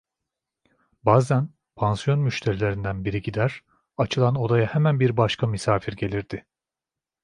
Bazan 1.03 1.53
pansiyon 1.75 2.19
müşterilerinden 2.19 3.05
biri 3.05 3.21
gider, 3.21 3.63
açılan 3.97 4.35
odaya 4.35 4.65
hemen 4.75 4.99
bir 4.99 5.17
başka 5.17 5.47
misafir 5.47 5.93
gelirdi. 5.93 6.45